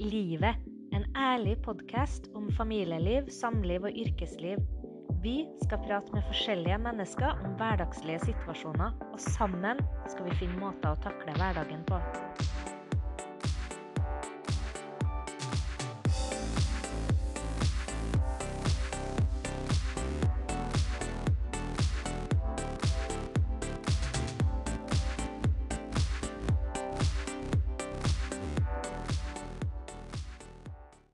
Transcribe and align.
Livet, 0.00 0.56
en 0.92 1.04
ærlig 1.16 1.58
podkast 1.62 2.24
om 2.34 2.48
familieliv, 2.56 3.28
samliv 3.30 3.82
og 3.82 3.90
yrkesliv. 3.94 4.58
Vi 5.22 5.36
skal 5.62 5.78
prate 5.86 6.12
med 6.12 6.26
forskjellige 6.26 6.78
mennesker 6.82 7.38
om 7.44 7.54
hverdagslige 7.60 8.18
situasjoner, 8.24 8.90
og 9.12 9.20
sammen 9.20 9.78
skal 10.10 10.26
vi 10.26 10.34
finne 10.40 10.58
måter 10.58 10.96
å 10.96 11.02
takle 11.04 11.36
hverdagen 11.38 11.86
på. 11.86 12.00